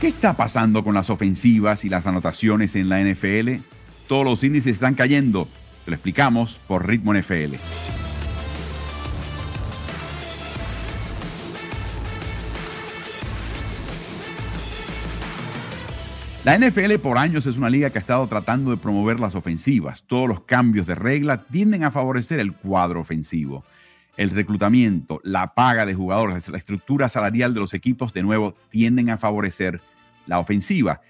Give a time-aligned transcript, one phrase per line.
[0.00, 3.62] ¿Qué está pasando con las ofensivas y las anotaciones en la NFL?
[4.08, 5.46] Todos los índices están cayendo.
[5.84, 7.56] Te lo explicamos por Ritmo NFL.
[16.44, 20.04] La NFL por años es una liga que ha estado tratando de promover las ofensivas.
[20.06, 23.66] Todos los cambios de regla tienden a favorecer el cuadro ofensivo.
[24.16, 29.10] El reclutamiento, la paga de jugadores, la estructura salarial de los equipos de nuevo tienden
[29.10, 29.82] a favorecer
[30.26, 31.00] la ofensiva.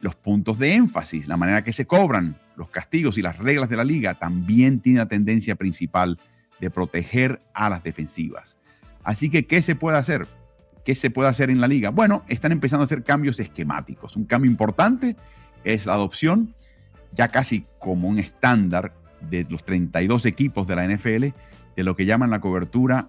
[0.00, 3.76] Los puntos de énfasis, la manera que se cobran, los castigos y las reglas de
[3.76, 6.18] la liga también tienen la tendencia principal
[6.60, 8.56] de proteger a las defensivas.
[9.04, 10.26] Así que, ¿qué se puede hacer?
[10.84, 11.90] ¿Qué se puede hacer en la liga?
[11.90, 14.16] Bueno, están empezando a hacer cambios esquemáticos.
[14.16, 15.16] Un cambio importante
[15.64, 16.54] es la adopción,
[17.12, 21.26] ya casi como un estándar de los 32 equipos de la NFL,
[21.76, 23.08] de lo que llaman la cobertura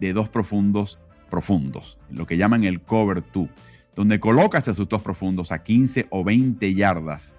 [0.00, 0.98] de dos profundos
[1.30, 3.48] profundos, lo que llaman el cover two,
[3.96, 7.34] donde colocas a sus dos profundos a 15 o 20 yardas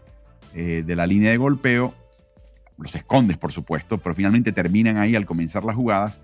[0.54, 1.94] eh, de la línea de golpeo,
[2.78, 6.22] los escondes por supuesto, pero finalmente terminan ahí al comenzar las jugadas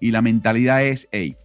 [0.00, 1.36] y la mentalidad es, hey,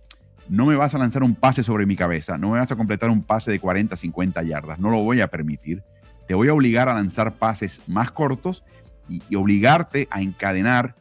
[0.49, 3.09] no me vas a lanzar un pase sobre mi cabeza, no me vas a completar
[3.09, 5.83] un pase de 40, 50 yardas, no lo voy a permitir.
[6.27, 8.63] Te voy a obligar a lanzar pases más cortos
[9.07, 10.95] y, obligarte a encadenar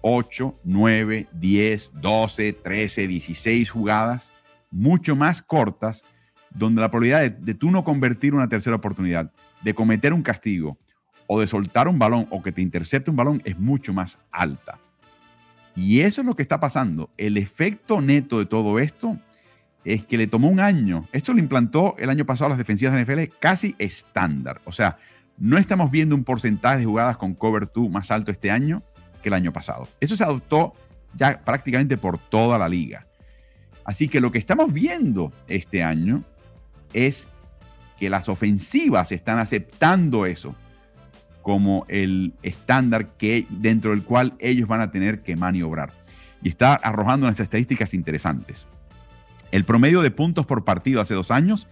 [0.00, 4.32] 8, 9, 10, 12, 13, 16 jugadas
[4.70, 6.04] mucho más cortas,
[6.58, 9.30] donde la probabilidad de, tú no convertir una tercera oportunidad,
[9.62, 10.78] de cometer un castigo
[11.26, 14.80] o de soltar un balón o que te intercepte un balón es mucho más alta.
[15.76, 17.10] Y eso es lo que está pasando.
[17.16, 19.18] El efecto neto de todo esto
[19.84, 21.08] es que le tomó un año.
[21.12, 24.60] Esto lo implantó el año pasado a las defensivas de NFL casi estándar.
[24.64, 24.98] O sea,
[25.36, 28.82] no estamos viendo un porcentaje de jugadas con cover 2 más alto este año
[29.22, 29.88] que el año pasado.
[30.00, 30.74] Eso se adoptó
[31.14, 33.06] ya prácticamente por toda la liga.
[33.84, 36.24] Así que lo que estamos viendo este año
[36.92, 37.28] es
[37.98, 40.54] que las ofensivas están aceptando eso
[41.42, 45.92] como el estándar que, dentro del cual ellos van a tener que maniobrar.
[46.42, 48.66] Y está arrojando unas estadísticas interesantes.
[49.50, 51.66] El promedio de puntos por partido hace dos años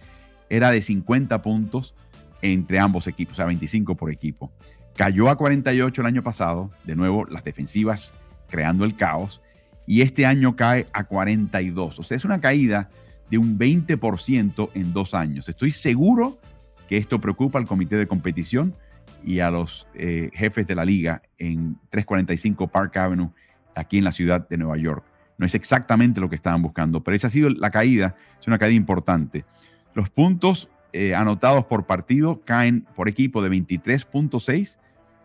[0.49, 1.93] era de 50 puntos
[2.41, 4.51] entre ambos equipos, o sea, 25 por equipo.
[4.95, 8.15] Cayó a 48 el año pasado, de nuevo las defensivas
[8.49, 9.41] creando el caos,
[9.85, 11.99] y este año cae a 42.
[11.99, 12.89] O sea, es una caída
[13.29, 15.49] de un 20% en dos años.
[15.49, 16.39] Estoy seguro
[16.87, 18.75] que esto preocupa al comité de competición
[19.23, 23.31] y a los eh, jefes de la liga en 345 Park Avenue,
[23.75, 25.03] aquí en la ciudad de Nueva York.
[25.37, 28.57] No es exactamente lo que estaban buscando, pero esa ha sido la caída, es una
[28.57, 29.45] caída importante.
[29.93, 34.77] Los puntos eh, anotados por partido caen por equipo de 23.6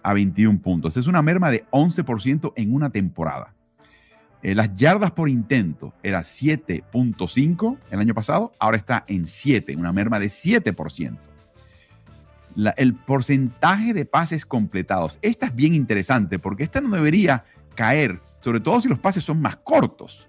[0.03, 0.97] a 21 puntos.
[0.97, 3.55] Es una merma de 11% en una temporada.
[4.43, 9.93] Eh, las yardas por intento era 7.5 el año pasado, ahora está en 7, una
[9.93, 11.19] merma de 7%
[12.77, 15.19] el porcentaje de pases completados.
[15.23, 17.45] Esta es bien interesante porque esta no debería
[17.75, 20.29] caer, sobre todo si los pases son más cortos.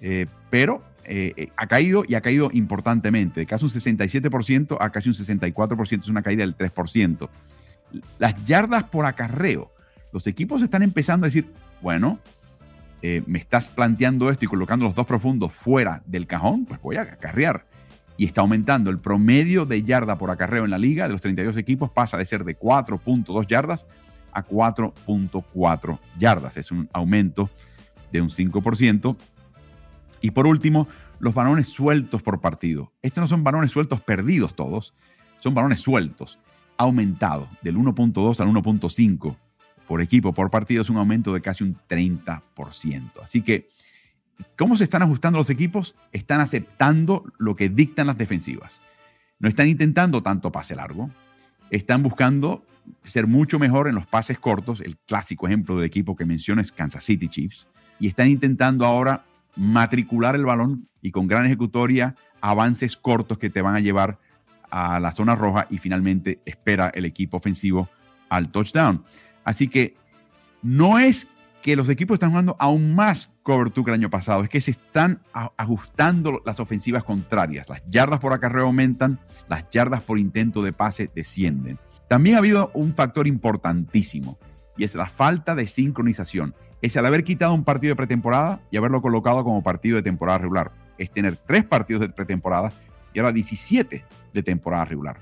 [0.00, 5.08] Eh, pero eh, ha caído y ha caído importantemente, de casi un 67% a casi
[5.08, 7.28] un 64%, es una caída del 3%.
[8.18, 9.72] Las yardas por acarreo.
[10.12, 12.18] Los equipos están empezando a decir, bueno,
[13.26, 17.02] me estás planteando esto y colocando los dos profundos fuera del cajón, pues voy a
[17.02, 17.66] acarrear
[18.16, 18.90] y está aumentando.
[18.90, 22.24] El promedio de yarda por acarreo en la liga de los 32 equipos pasa de
[22.24, 23.86] ser de 4.2 yardas
[24.32, 26.56] a 4.4 yardas.
[26.56, 27.50] Es un aumento
[28.12, 29.16] de un 5%.
[30.20, 30.88] Y por último,
[31.18, 32.92] los balones sueltos por partido.
[33.02, 34.94] Estos no son balones sueltos perdidos todos,
[35.38, 36.38] son balones sueltos.
[36.76, 39.36] Aumentado del 1.2 al 1.5
[39.86, 42.42] por equipo por partido es un aumento de casi un 30%.
[43.22, 43.68] Así que
[44.56, 45.96] ¿Cómo se están ajustando los equipos?
[46.12, 48.82] Están aceptando lo que dictan las defensivas.
[49.38, 51.10] No están intentando tanto pase largo.
[51.70, 52.64] Están buscando
[53.02, 54.80] ser mucho mejor en los pases cortos.
[54.80, 57.66] El clásico ejemplo del equipo que menciono es Kansas City Chiefs.
[57.98, 59.24] Y están intentando ahora
[59.56, 64.18] matricular el balón y con gran ejecutoria avances cortos que te van a llevar
[64.70, 67.88] a la zona roja y finalmente espera el equipo ofensivo
[68.28, 69.04] al touchdown.
[69.44, 69.94] Así que
[70.62, 71.28] no es
[71.62, 74.72] que los equipos están jugando aún más cover que el año pasado, es que se
[74.72, 75.22] están
[75.56, 77.68] ajustando las ofensivas contrarias.
[77.70, 79.18] Las yardas por acarreo aumentan,
[79.48, 81.78] las yardas por intento de pase descienden.
[82.06, 84.38] También ha habido un factor importantísimo
[84.76, 86.54] y es la falta de sincronización.
[86.82, 90.38] Es el haber quitado un partido de pretemporada y haberlo colocado como partido de temporada
[90.38, 90.72] regular.
[90.98, 92.74] Es tener tres partidos de pretemporada
[93.14, 94.04] y ahora 17
[94.34, 95.18] de temporada regular.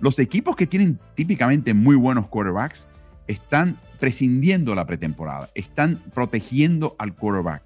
[0.00, 2.88] Los equipos que tienen típicamente muy buenos quarterbacks
[3.28, 7.62] están prescindiendo la pretemporada, están protegiendo al quarterback.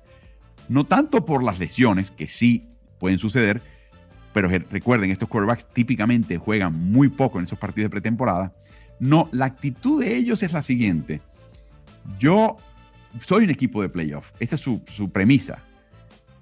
[0.69, 2.69] No tanto por las lesiones, que sí
[2.99, 3.63] pueden suceder,
[4.33, 8.55] pero recuerden, estos quarterbacks típicamente juegan muy poco en esos partidos de pretemporada.
[8.99, 11.21] No, la actitud de ellos es la siguiente.
[12.19, 12.57] Yo
[13.21, 15.59] soy un equipo de playoff, esa es su, su premisa,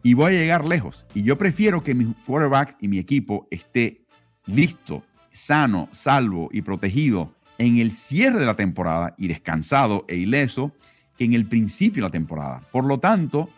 [0.02, 1.06] y voy a llegar lejos.
[1.14, 4.04] Y yo prefiero que mi quarterback y mi equipo esté
[4.46, 10.72] listo, sano, salvo y protegido en el cierre de la temporada y descansado e ileso
[11.18, 12.62] que en el principio de la temporada.
[12.72, 13.50] Por lo tanto,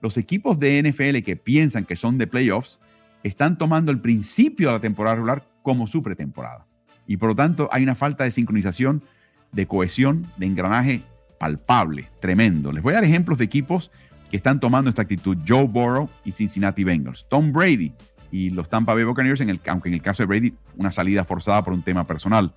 [0.00, 2.80] los equipos de NFL que piensan que son de playoffs
[3.22, 6.66] están tomando el principio de la temporada regular como su pretemporada.
[7.06, 9.04] Y por lo tanto hay una falta de sincronización,
[9.52, 11.02] de cohesión, de engranaje
[11.38, 12.72] palpable, tremendo.
[12.72, 13.90] Les voy a dar ejemplos de equipos
[14.30, 15.36] que están tomando esta actitud.
[15.46, 17.26] Joe Burrow y Cincinnati Bengals.
[17.28, 17.92] Tom Brady
[18.30, 21.26] y los Tampa Bay Buccaneers, en el, aunque en el caso de Brady, una salida
[21.26, 22.54] forzada por un tema personal.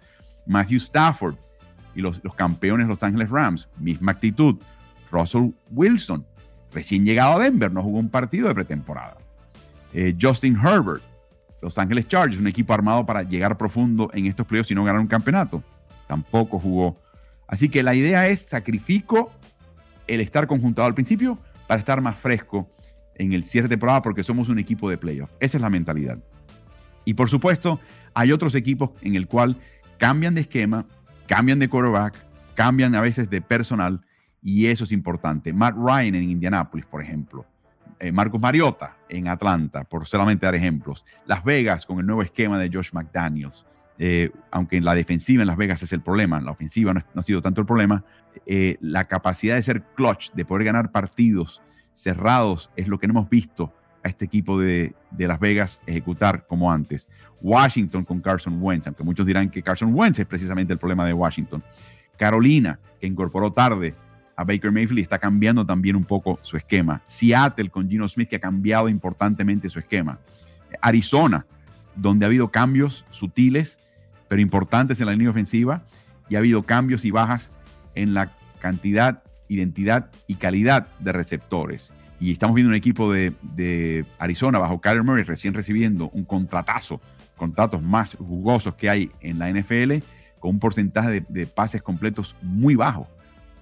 [0.47, 1.35] Matthew Stafford
[1.95, 4.55] y los, los campeones Los Angeles Rams, misma actitud.
[5.11, 6.25] Russell Wilson,
[6.73, 9.17] recién llegado a Denver, no jugó un partido de pretemporada.
[9.93, 11.01] Eh, Justin Herbert,
[11.61, 15.01] Los Ángeles Chargers, un equipo armado para llegar profundo en estos playoffs y no ganar
[15.01, 15.63] un campeonato,
[16.07, 16.97] tampoco jugó.
[17.47, 19.31] Así que la idea es sacrifico
[20.07, 22.69] el estar conjuntado al principio para estar más fresco
[23.15, 25.31] en el cierre de temporada porque somos un equipo de playoff.
[25.39, 26.19] Esa es la mentalidad.
[27.05, 27.79] Y por supuesto,
[28.13, 29.57] hay otros equipos en el cual
[29.97, 30.85] cambian de esquema,
[31.27, 32.15] cambian de quarterback,
[32.55, 34.01] cambian a veces de personal
[34.41, 35.53] y eso es importante.
[35.53, 37.45] Matt Ryan en Indianapolis, por ejemplo.
[37.99, 41.03] Eh, Marcos Mariota en Atlanta, por solamente dar ejemplos.
[41.25, 43.65] Las Vegas con el nuevo esquema de Josh McDaniels.
[43.99, 47.21] Eh, aunque en la defensiva en Las Vegas es el problema, la ofensiva no, ha
[47.23, 48.03] sido tanto el problema,
[48.45, 51.63] eh, la capacidad de ser clutch, de poder ganar partidos
[51.93, 53.73] cerrados, es lo que no hemos visto
[54.07, 57.07] este equipo de, de, Las Vegas ejecutar como antes.
[57.41, 61.13] Washington con Carson Wentz, aunque muchos dirán que Carson Wentz es precisamente el problema de
[61.13, 61.63] Washington.
[62.17, 63.95] Carolina, que incorporó tarde
[64.35, 67.01] a Baker Mayfield y está cambiando también un poco su esquema.
[67.05, 70.19] Seattle con Gino Smith, que ha cambiado importantemente su esquema.
[70.81, 71.45] Arizona,
[71.95, 73.79] donde ha habido cambios sutiles,
[74.27, 75.83] pero importantes en la línea ofensiva,
[76.29, 77.51] y ha habido cambios y bajas
[77.95, 81.93] en la cantidad, identidad y calidad de receptores.
[82.19, 86.99] Y estamos viendo un equipo de, Arizona bajo Kyler Murray recién recibiendo un contratazo,
[87.35, 90.03] contratos más jugosos que hay en la NFL,
[90.39, 93.07] con un porcentaje de, de pases completos muy bajo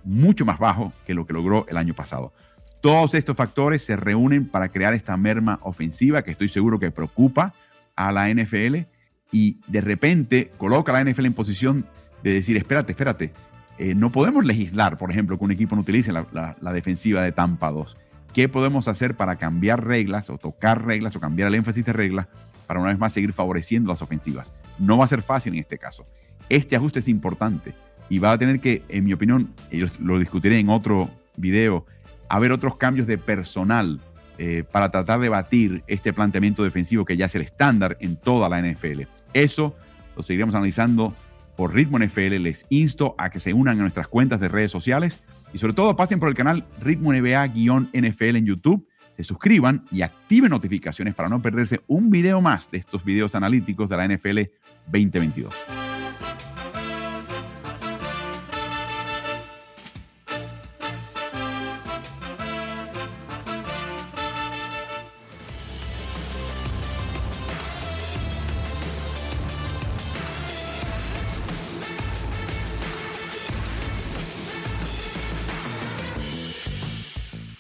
[0.06, 2.32] mucho más bajo que lo que logró el año pasado.
[2.80, 7.54] Todos estos factores se reúnen para crear esta merma ofensiva que estoy seguro que preocupa
[7.96, 8.86] a la NFL
[9.32, 11.86] y de repente coloca a la NFL en posición
[12.24, 13.34] de decir, espérate, espérate,
[13.78, 17.32] eh, no podemos legislar, por ejemplo, que un equipo no utilice la, la defensiva de
[17.32, 17.98] Tampa 2.
[18.36, 22.28] ¿Qué podemos hacer para cambiar reglas o tocar reglas o cambiar el énfasis de reglas
[22.68, 24.52] para una vez más seguir favoreciendo las ofensivas?
[24.78, 26.06] No va a ser fácil en este caso.
[26.50, 27.74] Este ajuste es importante
[28.10, 29.56] y va a tener que, en mi opinión,
[30.02, 31.86] lo discutiré en otro video,
[32.28, 34.02] haber otros cambios de personal
[34.38, 38.50] eh, para tratar de batir este planteamiento defensivo que ya es el estándar en toda
[38.50, 39.04] la NFL.
[39.34, 39.78] Eso
[40.18, 41.16] lo seguiremos analizando
[41.56, 42.36] por Ritmo NFL.
[42.42, 45.22] Les insto a que se unan a nuestras cuentas de redes sociales
[45.54, 50.50] y sobre todo pasen por el canal Ritmo NBA-NFL en YouTube, se suscriban y activen
[50.50, 54.42] notificaciones para no perderse un video más de estos videos analíticos de la NFL
[54.88, 55.85] 2022.